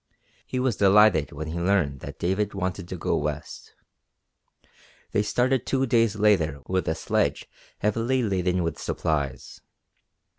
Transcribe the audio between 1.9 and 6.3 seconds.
that David wanted to go west. They started two days